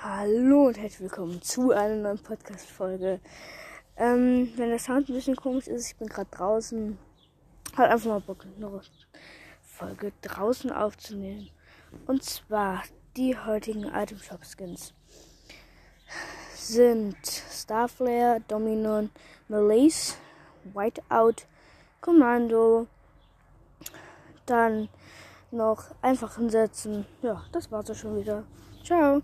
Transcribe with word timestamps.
Hallo 0.00 0.68
und 0.68 0.78
herzlich 0.78 1.00
willkommen 1.00 1.42
zu 1.42 1.72
einer 1.72 1.96
neuen 1.96 2.20
Podcast-Folge. 2.20 3.18
Ähm, 3.96 4.52
wenn 4.54 4.68
der 4.68 4.78
Sound 4.78 5.08
ein 5.08 5.14
bisschen 5.14 5.34
komisch 5.34 5.66
ist, 5.66 5.88
ich 5.88 5.96
bin 5.96 6.06
gerade 6.06 6.30
draußen. 6.30 6.96
Hat 7.76 7.90
einfach 7.90 8.06
mal 8.06 8.20
Bock, 8.20 8.46
eine 8.56 8.80
Folge 9.60 10.12
draußen 10.22 10.70
aufzunehmen. 10.70 11.50
Und 12.06 12.22
zwar 12.22 12.84
die 13.16 13.36
heutigen 13.36 13.86
Item 13.86 14.18
Shop 14.18 14.38
Skins 14.44 14.94
sind 16.54 17.16
Starflare, 17.26 18.40
Dominion, 18.46 19.10
Malaise, 19.48 20.14
Whiteout, 20.74 21.42
Commando, 22.00 22.86
dann 24.46 24.88
noch 25.50 25.86
einfach 26.02 26.36
hinsetzen. 26.36 27.04
Ja, 27.20 27.42
das 27.50 27.72
war's 27.72 27.90
auch 27.90 27.96
schon 27.96 28.16
wieder. 28.16 28.44
Ciao. 28.84 29.22